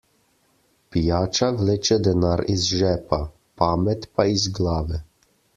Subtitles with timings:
[0.95, 3.23] Pijača vleče denar iz žepa,
[3.63, 5.03] pamet pa iz glave.